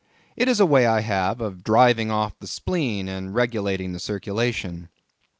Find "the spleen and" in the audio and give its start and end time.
2.39-3.35